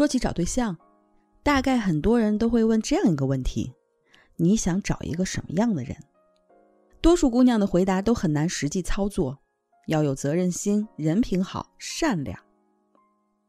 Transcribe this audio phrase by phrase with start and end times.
[0.00, 0.74] 说起找对象，
[1.42, 3.70] 大概很多人都会问这样一个问题：
[4.36, 5.94] 你想找一个什么样的人？
[7.02, 9.38] 多数姑娘的回答都很难实际操作，
[9.88, 12.42] 要有责任心，人品好，善良。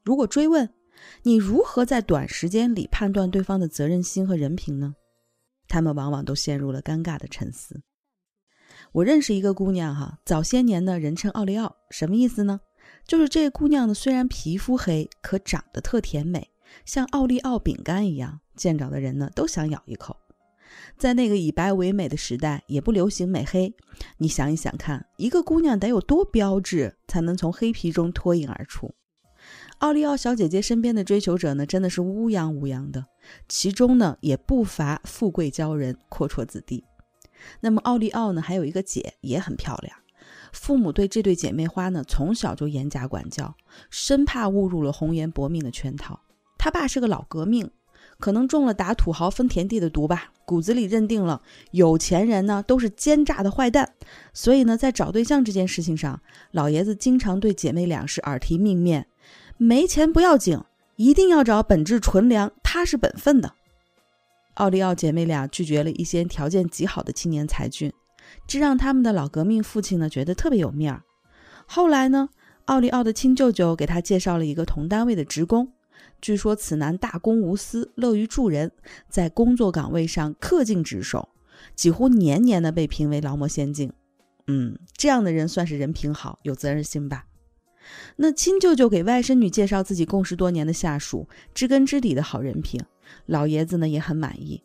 [0.04, 0.70] 如果追问
[1.24, 4.94] 你如何在短时间里判断对方的责任心和人品呢？
[5.70, 7.82] 他们往往都陷入了尴尬的沉思。
[8.92, 12.60] 我认识一个姑娘哈，早些年呢人称奥利奥，什么意思呢？
[13.06, 16.50] 就是这姑娘呢虽然皮肤黑，可长得特甜美，
[16.86, 20.18] 像奥利奥饼干一样，见着的人呢都想咬一口。
[20.98, 23.74] 在那个以白为美的时代，也不流行美黑。
[24.18, 28.94] 你想一想看，一个姑娘得有多标致，才能从黑皮中脱颖而出？
[29.80, 33.08] 奥利奥小姐姐身边的追求者呢，真的是乌泱乌泱的，
[33.50, 36.86] 其中呢也不乏富贵骄人、阔绰子弟。
[37.60, 39.98] 那么奥利奥呢，还有一个姐也很漂亮，
[40.52, 43.56] 父母对这对姐妹花呢，从小就严加管教，
[43.90, 46.20] 生怕误入了红颜薄命的圈套。
[46.58, 47.70] 他爸是个老革命。
[48.20, 53.94] 可能中了打土豪分田地的毒吧，骨子里认定了有钱人呢都是奸诈的坏蛋，
[54.32, 56.22] 所以呢，在找对象这件事情上，
[56.52, 59.04] 老爷子经常对姐妹俩是耳提面命，
[59.58, 60.60] 没钱不要紧，
[60.98, 63.54] 一定要找本质纯良、踏实本分的。
[64.56, 67.92] 奥利奥姐妹俩拒绝了一些条件极好的青年才俊，
[68.48, 71.04] 这让他们的老革命父亲呢觉得特别有面儿。
[71.66, 72.30] 后来呢，
[72.66, 75.72] 奥利奥的亲舅舅给他介绍了一个同单位的职工。
[76.20, 78.72] 据说此男大公无私，乐于助人，
[79.08, 81.30] 在工作岗位上恪尽职守，
[81.76, 83.92] 几乎年年的被评为劳模先进。
[84.48, 87.26] 嗯，这样的人算是人品好、有责任心吧？
[88.18, 92.82] 那亲舅舅给外甥女介绍自己共事多年的下属，知根知底的好人品，
[93.26, 94.64] 老爷子呢也很满意。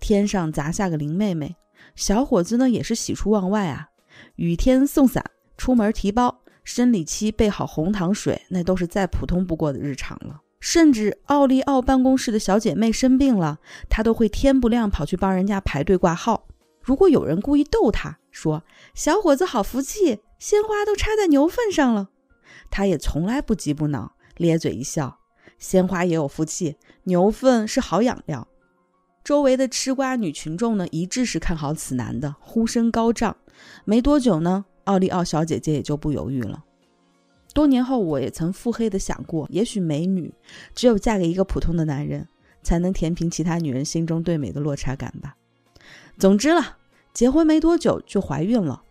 [0.00, 1.56] 天上砸下个林妹妹，
[1.94, 3.90] 小伙子呢也是喜出望外啊！
[4.36, 5.24] 雨天送伞，
[5.56, 10.40] 出门提包，生理期备好红糖水，那都是再普通不过的日常了。
[10.60, 13.58] 甚至奥利奥办公室的小姐妹生病了，
[13.90, 16.46] 他都会天不亮跑去帮人家排队挂号。
[16.80, 22.08] 如果有人故意逗他说：“小伙子好福气，鲜花都插在牛粪上了。”
[22.70, 25.18] 他也从来不急不恼，咧嘴一笑
[25.58, 28.48] ：“鲜花也有福气，牛粪是好养料。”
[29.24, 33.34] 周围的吃瓜女群众呢，一致是看好此男的，呼声高涨。
[33.86, 36.62] 没多久呢，奥利奥小姐姐也就不犹豫了。
[37.54, 40.34] 多年后，我也曾腹黑的想过，也许美女
[40.74, 42.28] 只有嫁给一个普通的男人，
[42.62, 45.34] 才能填平其他女人心中对美的落差感吧。
[46.18, 46.76] 总之了，
[47.14, 48.82] 结婚没多久就怀孕了，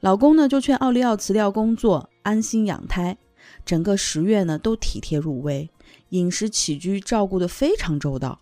[0.00, 3.18] 老公呢就劝奥利奥辞掉工作，安心养胎。
[3.66, 5.68] 整个十月呢都体贴入微，
[6.08, 8.40] 饮食起居照顾得非常周到。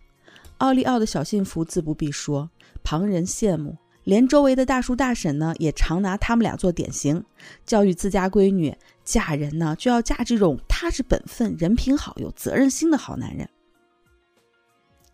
[0.63, 2.49] 奥利奥的小幸福自不必说，
[2.85, 3.77] 旁人羡慕。
[4.05, 7.25] 连周围的大叔大婶呢，也常拿他们俩做典型，
[7.67, 13.49] 教育自家闺女嫁人呢就要嫁这种踏实本分、人品好、有责任心的好男人。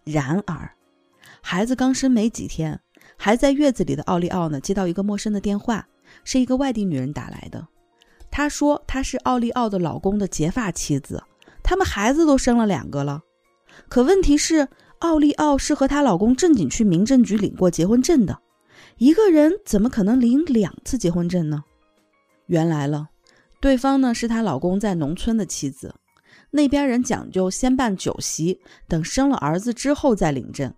[0.04, 0.70] 然而，
[1.40, 2.78] 孩子刚生没几天，
[3.16, 5.88] 还在月子里的奥利奥呢，接到一个陌生的电话，
[6.24, 7.66] 是一个外地女人打来的。
[8.30, 11.22] 她说她是奥利奥的老公的结发妻子，
[11.62, 13.22] 他们孩子都生了两个了。
[13.88, 14.66] 可问题是，
[15.00, 18.38] 奥利奥是和她老公正经去民政局领过结婚证的。
[18.96, 21.62] 一个人怎么可能领两次结婚证呢？
[22.46, 23.08] 原来了，
[23.60, 25.94] 对方呢是她老公在农村的妻子，
[26.50, 30.74] 那边人讲究先办酒席，等生了儿子之后再领证，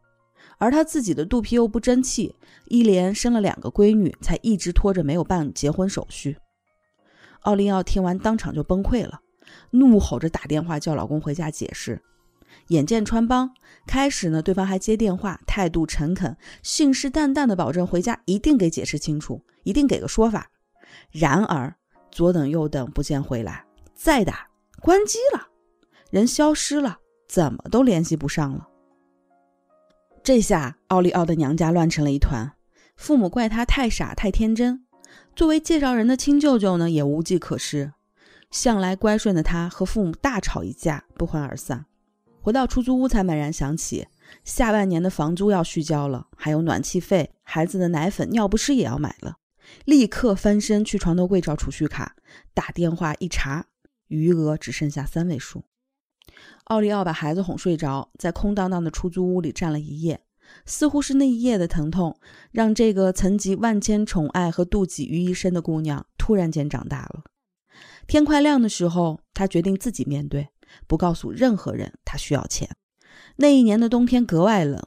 [0.58, 2.34] 而她自己的肚皮又不争气，
[2.66, 6.36] 一连生了两个闺女，才一直拖着没有办结婚手续。
[7.42, 9.20] 奥利奥听完当场就崩溃了，
[9.70, 12.02] 怒吼着打电话叫老公回家解释。
[12.68, 13.50] 眼见穿帮，
[13.86, 20.50] 开始呢，对方还接电话，态度诚恳，信誓旦旦的保证回家一定给解释清楚，一定给个说法。
[21.10, 21.74] 然而
[22.10, 24.48] 左等右等不见回来，再打
[24.80, 25.48] 关机了，
[26.10, 28.68] 人消失了，怎么都联系不上了。
[30.22, 32.52] 这下奥利奥的娘家乱成了一团，
[32.96, 34.84] 父母怪他太傻太天真，
[35.34, 37.92] 作为介绍人的亲舅舅呢也无计可施，
[38.50, 41.86] 向来乖顺的他和父母大吵一架，不欢而散。
[42.42, 44.06] 回到出租屋，才猛然想起
[44.44, 49.36] 下半年的房租要续交了，还有暖气费、孩子的奶粉、尿不湿也要买了。
[49.84, 52.16] 立刻翻身去床头柜找储蓄卡，
[52.54, 53.66] 打电话一查，
[54.08, 55.64] 余额只剩下三位数。
[56.64, 60.20] 奥利奥把孩子哄睡着，在空荡荡的出租屋里站了一夜，
[60.64, 62.18] 似乎是那一夜的疼痛，
[62.50, 67.24] 让这个曾集万千宠爱和妒忌于一身的姑娘突然间长大了。
[68.06, 70.48] 天快亮的时候，她决定自己面对。
[70.86, 72.68] 不告诉任何人，他需要钱。
[73.36, 74.82] 那一年的冬天格外冷，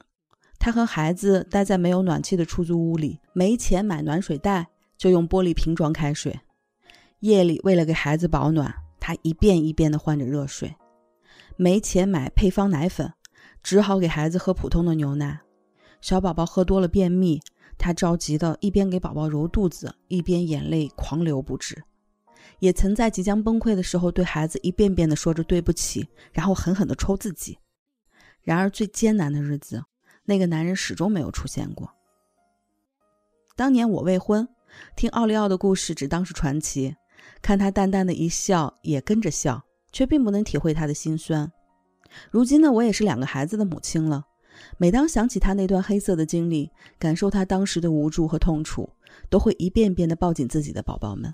[0.58, 6.40] 他和孩子待在没有暖气的出租屋里，没钱买暖水袋，就用玻璃瓶装开水。
[7.20, 10.74] 夜里为了给孩子保暖，他一遍一遍地换着热水。
[11.56, 13.12] 没钱买配方奶粉，
[13.62, 15.40] 只好给孩子喝普通的牛奶。
[16.00, 17.40] 小宝宝喝多了便秘，
[17.78, 21.82] 他着急的一边给宝宝揉肚子，一边眼泪狂流不止。
[22.58, 27.58] 也曾在即将崩溃的时候，对孩子一遍遍的说着对不起，然后狠狠的抽自己。
[28.42, 29.82] 然而最艰难的日子，
[30.24, 31.90] 那个男人始终没有出现过。
[33.56, 34.48] 当年我未婚，
[34.96, 36.94] 听奥利奥的故事只当是传奇，
[37.40, 39.62] 看他淡淡的一笑，也跟着笑，
[39.92, 41.50] 却并不能体会他的心酸。
[42.30, 44.24] 如今呢，我也是两个孩子的母亲了，
[44.78, 48.88] 每当想起他那段黑色的经历，感受他当时的无助和痛楚，
[49.30, 51.32] 都会一遍遍的抱紧自己的宝宝们。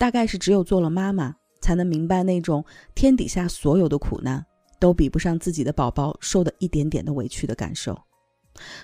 [0.00, 2.64] 大概是只有做了妈妈，才能明白那种
[2.94, 4.42] 天底下所有的苦难
[4.78, 8.00] 都比不上自己的宝宝受的一点点的委屈的感受。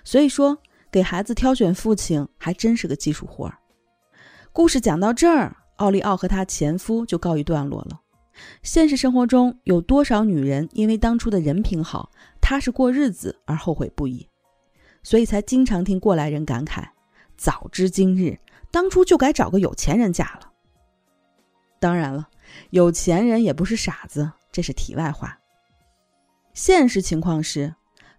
[0.04, 0.58] 所以说，
[0.90, 3.56] 给孩子挑选父亲还真是个技术活儿。
[4.52, 7.98] 故事讲到这儿，奥利奥和她前夫就告一段落了。
[8.62, 12.10] 现实生活中有多少女人因为当初的人品好、
[12.42, 14.28] 踏实过日子而后悔不已？
[15.02, 16.84] 所以才经常听过来人感慨
[17.38, 18.38] ：“早知今日，
[18.70, 20.52] 当初就该找个有钱人嫁了。”
[21.78, 22.28] 当然了，
[22.70, 25.38] 有钱人也不是傻子，这是题外话。
[26.54, 27.74] 现实情况是，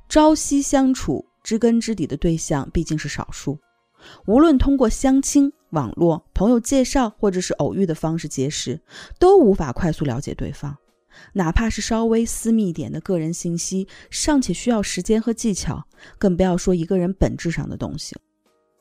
[0.07, 3.59] 朝夕相处、知根知底的对象毕竟是少数。
[4.25, 8.79] 无论通过相亲、网络、朋友介绍，或者是偶遇的方式结识，
[9.19, 10.77] 都无法快速了解对方。
[11.33, 15.87] 哪怕是稍微私密一点的个人信息，尚且需要时间和技巧，
[16.19, 18.21] 更不要说一个人本质上的东西了。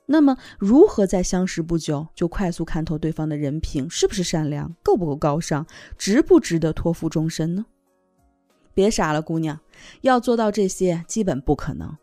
[0.08, 5.67] 那么，如何在相识不久就快速看透对方的人品是不是善良、够不够高尚、
[5.99, 7.67] 值不值得托付终身呢？
[8.73, 9.58] 别傻了，姑娘，
[10.03, 11.97] 要做到这些基本不可能。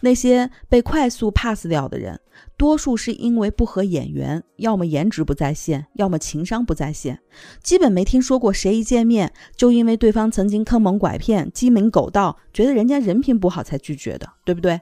[0.00, 2.18] 那些被快速 pass 掉的人，
[2.56, 7.20] 多数是因为不合眼缘，要么颜值不在线，要么情商不在线，
[7.62, 14.80] 基本没听说过谁一见面就因为对方曾经坑蒙拐骗、鸡鸣狗盗，觉得人家人品不好才拒绝的，对不对？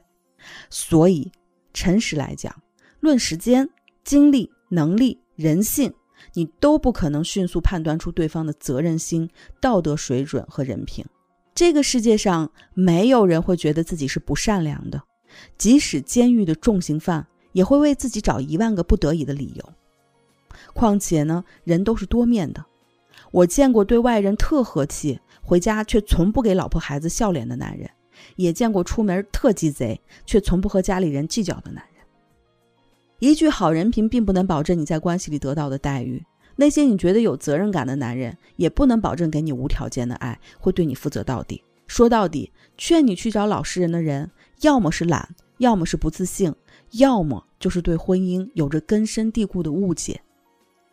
[0.69, 1.33] 所以。
[1.73, 2.55] 诚实来讲，
[3.01, 3.69] 论时间、
[4.05, 5.93] 精力、能力、人性，
[6.35, 9.29] 你都不可能迅速判断出对方的责任心、
[9.61, 11.05] 道德水准和人品。
[11.55, 15.03] 这个世界上没有人会觉得自己是不善良的，
[15.59, 19.73] 即使监狱的重刑犯也会为自己找一万个不得已的理由。
[20.73, 22.65] 况且呢，人都是多面的。
[23.33, 27.91] 我见过对外人特和气，回家却从不给老婆孩子笑脸的男人。
[28.37, 32.05] 也见过出门特鸡贼，却从不和家里人计较的男人。
[33.19, 36.25] 一句好人品并不能保证你在关系里得到的待遇。
[36.57, 41.63] 那些你觉得有责任感的男人，也不能保证给你无条件的爱，会对你负责到底。
[41.87, 44.31] 说到底，劝你去找老实人的人，
[44.61, 46.55] 要么是懒，要么是不自信，
[46.93, 50.21] 要么就是对婚姻有着根深蒂固的误解。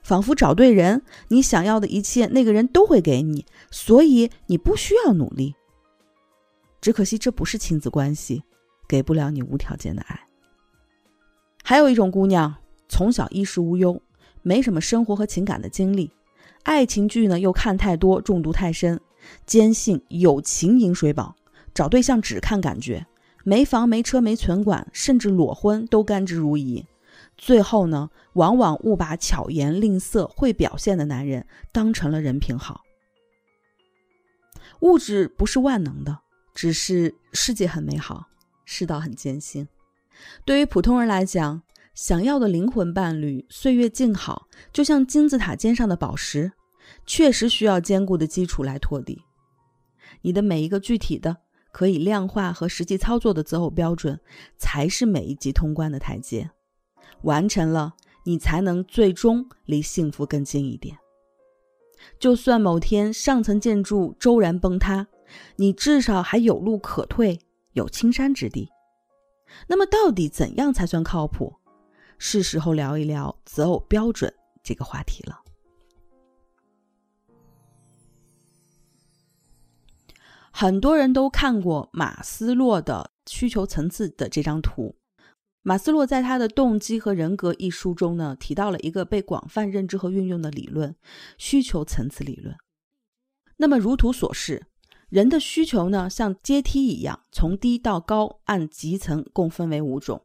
[0.01, 5.53] 仿佛找对人，你想要的一切，那个人都会给你，所以你不需要努力。
[6.79, 8.43] 只可惜这不是亲子关系，
[8.87, 10.19] 给不了你无条件的爱。
[11.63, 12.55] 还有一种姑娘，
[12.87, 14.01] 从小衣食无忧，
[14.41, 16.11] 没什么生活和情感的经历，
[16.63, 18.99] 爱情剧呢又看太多，中毒太深，
[19.45, 21.35] 坚信友情饮水饱，
[21.73, 23.05] 找对象只看感觉，
[23.43, 26.85] 没房没车没存款，甚至裸婚都甘之如饴。
[27.35, 32.81] 最后呢，往往误把巧言令色、会表现的男人当成了人品好。
[34.81, 36.19] 物质不是万能的。
[36.57, 38.25] 只是世界很美好，
[38.65, 39.67] 世道很艰辛。
[40.43, 41.61] 对于普通人来讲，
[41.93, 46.51] 想要的灵魂伴侣，岁月静好，就像金字塔尖上的宝石，
[47.05, 49.21] 确实需要坚固的基础来托底。
[50.23, 51.37] 你的每一个具体的、
[51.71, 54.19] 可以量化和实际操作的择偶标准，
[54.57, 56.49] 才是每一级通关的台阶。
[57.21, 60.97] 完成了，你才能最终离幸福更近一点。
[62.19, 65.05] 就算某天上层建筑骤然崩塌。
[65.57, 67.39] 你至少还有路可退，
[67.73, 68.69] 有青山之地。
[69.67, 71.55] 那么，到底怎样才算靠谱？
[72.17, 75.41] 是时候聊一聊择偶标准这个话题了。
[80.51, 84.95] 很多人都看过马斯洛的需求层次的这张图。
[85.61, 90.95] 马斯洛在他的《动机和人格》一书中呢，提到了一个被广泛认知和运用的理论——
[91.37, 92.55] 需求层次理论。
[93.57, 94.65] 那么，如图所示。
[95.09, 100.21] 人的需求呢，像阶梯一样，从低到高，按级层共分为五种。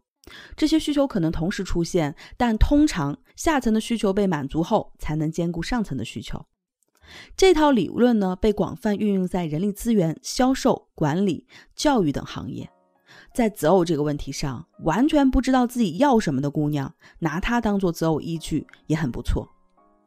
[0.56, 6.44] 这些需求可能同时出现，但通常下层的需求被满足后，才能兼顾上层的需求。
[7.36, 11.46] 这套理论呢，被广泛运用在人力资源、销售、管理、
[11.76, 12.68] 教育等行业。
[13.34, 19.48] 在择偶这个问题上，完全不知道自己要什么的姑娘，拿它当做择偶依据也很不错。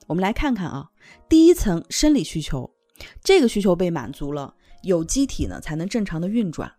[0.07, 0.89] 我们来看看啊，
[1.29, 2.69] 第一层生理需求，
[3.21, 4.54] 这个需求被满足了。
[4.85, 6.71] 有机体呢才能正常的运转。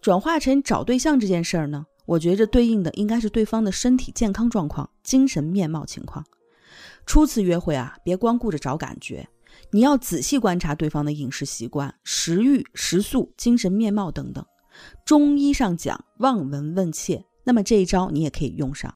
[0.00, 6.24] 转化成找对象这件事儿呢，我觉着对应的应该是对方的身体健康状况、精神面貌情况。
[7.04, 9.28] 初次约会啊，别光顾着找感觉，
[9.72, 14.44] 你要仔细观察对方的饮食习惯、食欲、食宿、精神面貌等等。
[15.04, 18.94] 中医上讲望闻问切，那么这一招你也可以用上。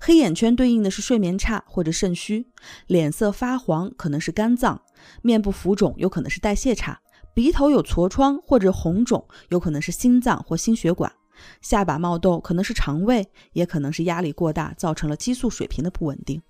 [0.00, 2.46] 黑眼圈对应的是睡眠差或者肾虚，
[2.86, 4.80] 脸色发黄可能是肝脏，
[5.20, 7.00] 面部浮肿有可能是代谢差，
[7.34, 11.12] 鼻头有痤疮或者红肿有可能是心脏或心血管，
[11.60, 16.40] 下巴冒痘可能是肠胃，也可能是压力过大造成了激素水平的不稳定。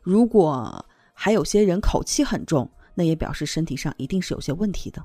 [0.00, 5.02] 如果还有些人口气很重，那也表示身体上一定是有些问题的。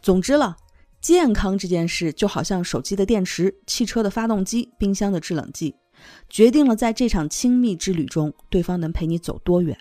[0.00, 0.56] 总之了，
[1.00, 5.74] 健康这件事就好像手机的电池、汽车的发动机、冰箱的制冷剂，
[6.28, 9.78] 决定了在这场亲密之旅中，对方能陪你走多远。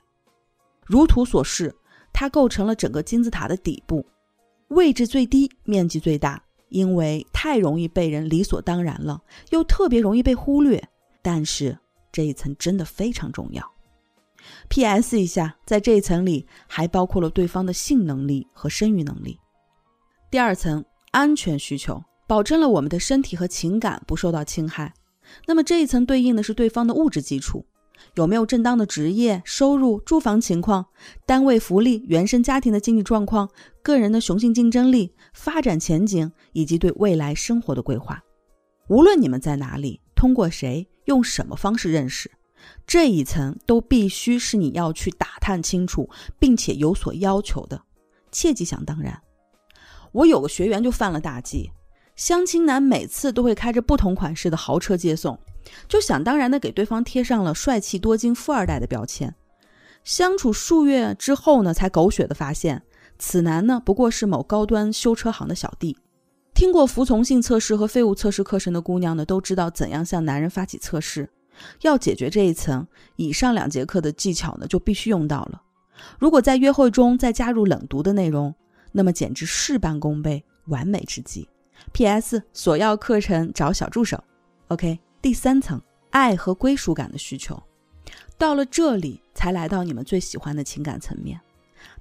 [0.85, 1.73] 如图所示，
[2.11, 4.05] 它构成了整个金字塔的底部，
[4.69, 9.21] 位置最低，面积最大，因为太容易被人理所当然了，
[9.51, 10.81] 又特别容易被忽略。
[11.21, 11.77] 但是
[12.11, 13.63] 这一层真的非常重要。
[14.69, 15.19] P.S.
[15.19, 19.37] 一下，在这一层里还包括了对方的性能力和生育能力。
[20.29, 24.93] 第二层安全需求，保证了我们的身体和情感不受到侵害。
[25.45, 27.65] 那么这一层对应的是对方的物质基础，
[28.15, 30.85] 有没有正当的职业、收入、住房情况、
[31.25, 33.49] 单位福利、原生家庭的经济状况、
[33.81, 38.21] 个人的雄性竞争力、发展前景以及对未来生活的规划。
[38.87, 42.31] 无论你们在哪里，通过谁，用什么方式认识。
[42.85, 47.81] 这一层都必须是你要去打探清楚，并且有所要求的，
[48.31, 49.21] 切忌想当然。
[50.11, 51.71] 我有个学员就犯了大忌，
[52.15, 55.37] 相亲男每次都会开着不同款式的豪车接送，
[55.87, 59.33] 就想当然的给对方贴上了帅气多金富二代的标签。
[60.03, 62.83] 相处数月之后呢，才狗血的发现，
[63.19, 65.97] 此男呢不过是某高端修车行的小弟。
[66.53, 71.29] 听过服从性测试和废物测试课程的姑娘呢，都知道怎样向男人发起测试。
[71.81, 75.61] 要解决这一层，以上两节课的技巧呢，就必须用到了。
[76.19, 78.53] 如果在约会中再加入冷读的内容，
[78.91, 81.47] 那么简直事半功倍，完美之极。
[81.93, 82.41] P.S.
[82.53, 84.23] 索要课程找小助手。
[84.69, 85.81] OK，第三层，
[86.11, 87.61] 爱和归属感的需求，
[88.37, 91.39] 到了这里才来到你们最喜欢的情感层面。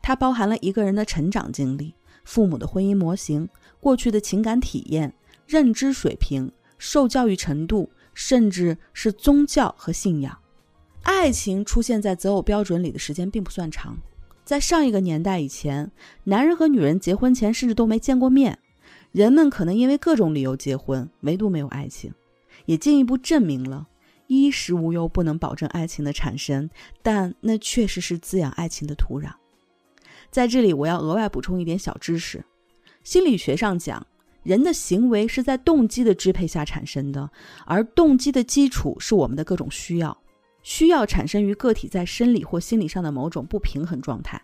[0.03, 1.95] 它包含了一个人的成长经历、
[2.25, 3.49] 父母的婚姻模型、
[3.81, 5.15] 过去的情感体验、
[5.47, 7.91] 认知水平、受教育程度。
[8.19, 10.39] 甚至是宗教和信仰，
[11.03, 13.95] 爱情出现在择偶标准里的时间并不算长。
[14.43, 15.93] 在上一个年代以前，
[16.25, 18.59] 男人和女人结婚前甚至都没见过面，
[19.13, 22.11] 人们可能因为各种理由结婚，唯独没有爱情，
[22.67, 23.89] 也进一步证明了
[24.27, 26.69] 衣食无忧不能保证爱情的产生，
[27.03, 29.33] 但那确实是滋养爱情的土壤。
[30.31, 32.45] 在这里，我要额外补充一点小知识：
[33.03, 34.07] 心理学上讲。
[34.43, 37.29] 人的行为是在动机的支配下产生的，
[37.65, 40.17] 而动机的基础是我们的各种需要。
[40.63, 44.41] 需要产生于个体在生理或心理上的某种不平衡状态，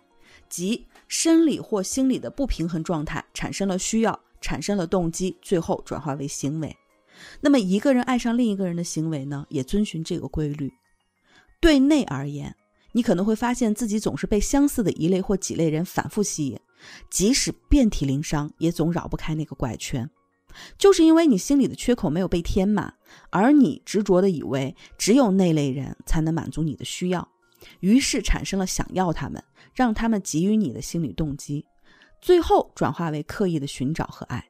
[0.49, 6.75] 即生理或心理的不平衡状态产生了需要，产生了动机，最后转化为行为。
[7.41, 10.71] 那么一个人爱上另一个人的行为呢，也遵循这个规律。
[11.59, 12.55] 对内而言，
[12.91, 16.59] 你可能会发现自己总是被相似的一类或几类人反复吸引。
[17.09, 20.09] 即使遍体鳞伤，也总绕不开那个怪圈，
[20.77, 22.93] 就是因为你心里的缺口没有被填满，
[23.29, 27.25] 而你执着的以为只有那类人才能满足你的需要，
[27.79, 29.41] 于是产生了想要他们，
[29.73, 31.65] 让他们给予你的心理动机，
[32.21, 34.45] 最后转化为刻意的寻找和爱。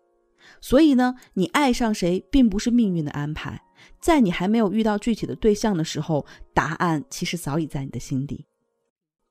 [0.64, 3.62] 所以呢，你爱上谁并不是命运的安排，
[4.00, 8.46] 在你还没有遇到具体的对象的时候，答案其实早已在你的心底。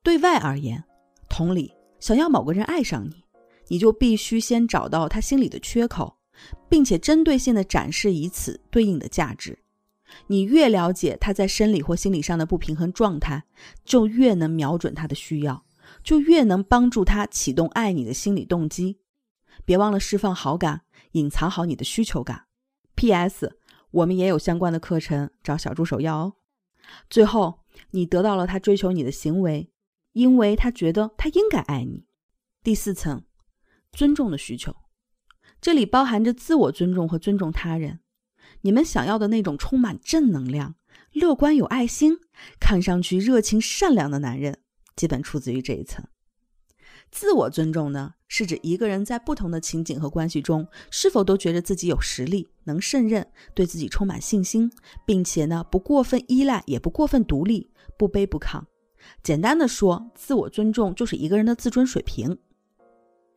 [0.03, 0.83] 对外而言，
[1.27, 1.73] 同理。
[1.99, 3.23] 想要某个人爱上你，
[3.69, 6.15] 你就必须先找到他心里的缺口，
[6.69, 9.57] 并且针对性的展示以此对应的价值。
[10.27, 13.43] 你越了解他在生理或心理上的不平衡状态，
[13.83, 15.65] 就越能瞄准他的需要，
[16.03, 18.99] 就越能帮助他启动爱你的心理动机。
[19.65, 20.81] 别忘了释放好感，
[21.13, 22.45] 隐藏好你的需求感。
[22.93, 23.57] P.S.
[23.89, 26.33] 我们也有相关的课程，找小助手要哦。
[27.09, 29.71] 最后，你得到了他追求你的行为。
[30.13, 32.05] 因为他觉得他应该爱你。
[32.61, 33.23] 第四层，
[33.91, 34.75] 尊重的需求，
[35.59, 38.01] 这里包含着自我尊重和尊重他人。
[38.61, 40.75] 你们想要的那种充满正能量、
[41.13, 42.19] 乐观、有爱心、
[42.59, 44.61] 看上去热情善良的男人，
[44.95, 46.05] 基本出自于这一层。
[47.13, 54.71] 自我尊重呢，是指一个人在不同的情景和关系中，是否都觉得自己有实力、能胜任，对自己充满信心，
[55.05, 58.63] 并且呢，不过分依赖，也不过分独立，不卑不亢。
[59.21, 62.35] 简单的说，自我尊重就是一个人的自尊水平。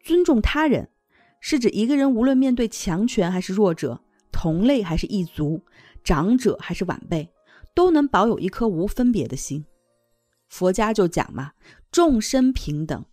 [0.02, 0.88] 尊重他人，
[1.38, 4.00] 是指一个人无论面对强权还是弱者，
[4.32, 5.60] 同类还是异族，
[6.02, 7.30] 长者还是晚辈，
[7.74, 9.66] 都能保有一颗无分别的心。
[10.48, 11.52] 佛家就讲嘛，
[11.92, 13.04] 众生平等。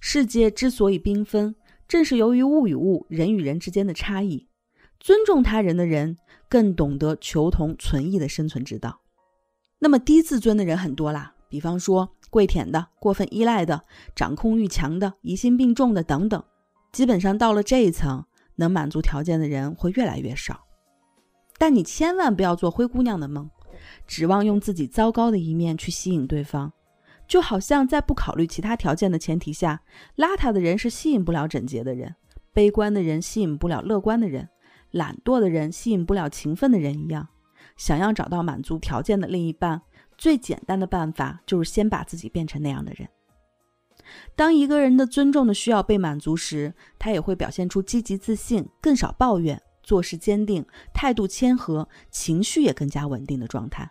[0.00, 1.54] 世界之所以缤纷，
[1.86, 4.48] 正是由于物与物、人与人之间的差异。
[4.98, 6.16] 尊重他人的人，
[6.48, 9.00] 更懂得求同存异的生存之道。
[9.78, 13.82] 那么低自尊的人很多啦，比方说跪舔的、过分依赖的、
[14.14, 16.42] 掌控欲强的、疑心病重的等等。
[16.92, 18.24] 基本上到了这一层，
[18.56, 20.66] 能满足条件的人会越来越少。
[21.56, 23.48] 但你千万不要做灰姑娘的梦，
[24.06, 26.72] 指望用自己糟糕的一面去吸引对方。
[27.30, 29.82] 就好像在不考虑其他条件的前提下，
[30.16, 32.16] 邋遢的人是吸引不了整洁的人，
[32.52, 34.48] 悲观的人吸引不了乐观的人，
[34.90, 37.28] 懒惰的人吸引不了勤奋的人一样。
[37.76, 39.80] 想要找到满足条件的另一半，
[40.18, 43.08] 最简单的办法就是先把自己变成那样的人。
[44.34, 53.88] 当一个人的尊重的需要被满足时，他也会表现出积极自信、更少抱怨、做事坚定、态度谦和、情绪也更加稳定的状态。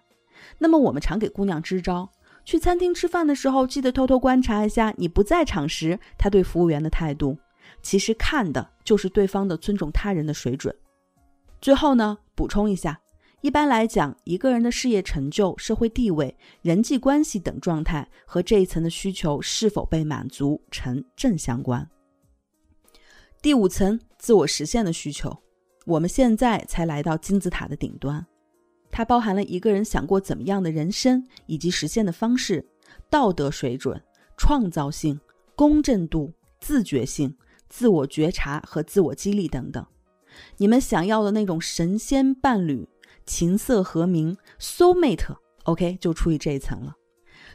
[0.57, 2.11] 那么，我们常给姑娘支招。
[2.49, 7.37] 去餐厅吃饭的时候，记得偷偷观察一下你不在场时他对服务员的态度。
[7.83, 10.75] 其实看的就是对方的尊重他人的水准。
[11.61, 12.99] 最后呢，补充一下，
[13.41, 21.87] 一般来讲，一个人的事业成就、社会地位、人际关系等状态和这一层的需求是否被满足成正相关。
[23.43, 25.37] 第五层，自我实现的需求，
[25.85, 28.25] 我们现在才来到金字塔的顶端。
[28.91, 32.65] 它包含了一个人想过怎么样的人生，以及实现的方式、
[33.09, 34.01] 道德水准、
[34.35, 35.19] 创造性、
[35.55, 37.35] 公正度、自觉性、
[37.69, 39.85] 自我觉察和自我激励等等。
[40.57, 42.87] 你们想要的那种神仙伴侣、
[43.25, 46.95] 琴瑟和鸣、soul mate，OK，就出于这一层了。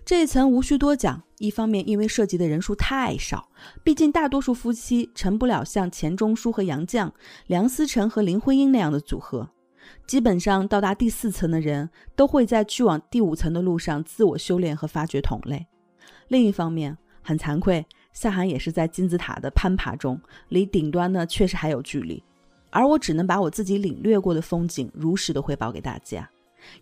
[0.04, 3.48] 这一层无需多讲，一方面因为涉及的人数太少，
[3.82, 7.10] 毕竟大多数夫妻成不了像钱钟书和杨绛、
[7.46, 9.48] 梁思成和林徽因那样的组合。
[10.06, 15.66] 基本上到达第四层的人，都会在去往第五层的路上自我修炼和发掘同类。
[16.28, 22.22] 另一方面，很惭愧，夏涵也是在金字塔的攀爬中，离顶端呢确实还有距离。
[22.70, 26.28] 而我只能把我自己领略过的风景如实的汇报给大家，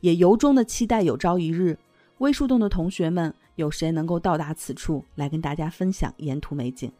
[0.00, 1.78] 也由衷的期待有朝一日，
[2.18, 6.90] 微树洞的同学们有谁能够到达此处，来跟大家分享沿途美景。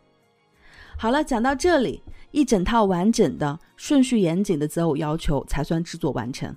[1.02, 6.56] 好了，讲到这里，一整套完整的、顺序严谨的择偶要求才算制作完成。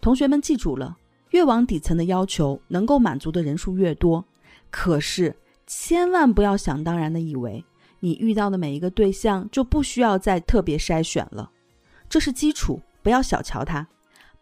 [0.00, 0.96] 同学们记住了，
[1.30, 4.24] 越往底层的要求，能够满足的人数越多。
[4.70, 5.32] 可是，
[5.68, 7.64] 千万不要想当然的以为
[8.00, 11.48] 你遇到的每一个对象就不需要再特别筛选了，
[12.08, 13.86] 这是基础，不要小瞧它。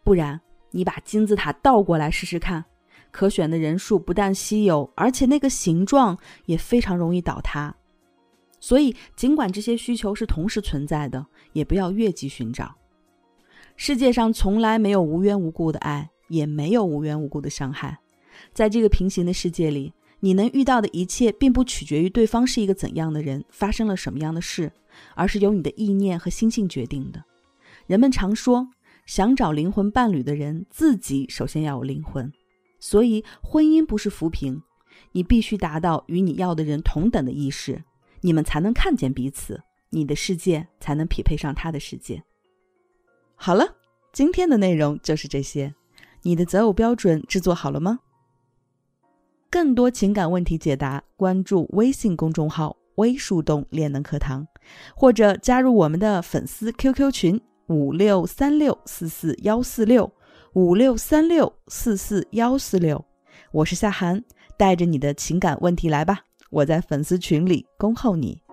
[0.03, 2.65] 不然，你把金字塔倒过来试试看，
[3.11, 7.71] 可选的人数不但稀有，而且那个形状也非常容易倒塌。
[8.67, 11.23] 所以，尽管这些需求是同时存在的，
[11.53, 12.75] 也不要越级寻找。
[13.75, 17.99] 世界上从来没有无缘无故的爱，也没有无缘无故的伤害。
[18.53, 24.71] 在这个平行的世界里，你能遇到的一切，并不取决于对方是一个怎样的人，发生了什么样的事，
[25.13, 27.23] 而是由你的意念和心性决定的。
[27.85, 28.67] 人们常说，
[29.05, 32.33] 想找灵魂伴侣的人，自己首先要有灵魂。
[32.79, 34.59] 所以，婚姻不是扶贫，
[35.11, 37.83] 你必须达到与你要的人同等的意识。
[38.25, 39.61] 你们才能看见彼此，
[39.91, 42.23] 你的世界才能匹配上他的世界。
[43.35, 43.75] 好了，
[44.11, 45.75] 今天的内容就是这些。
[46.23, 47.99] 你的择偶标准制作好了吗？
[49.51, 54.47] 更多情感问题解答，关注微信公众号“微树洞恋能课堂”，
[54.97, 60.11] 或者加入我们的粉丝 QQ 群五六三六四四幺四六
[60.53, 63.05] 五六三六四四幺四六。
[63.51, 64.23] 我是夏涵，
[64.57, 66.21] 带着你的情感问题来吧。
[66.55, 68.44] 我在粉丝群里恭候你。